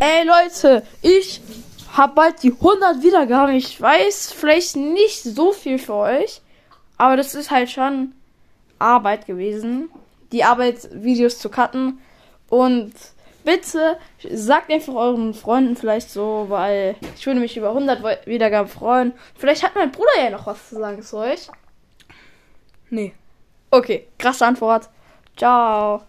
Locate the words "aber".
6.96-7.16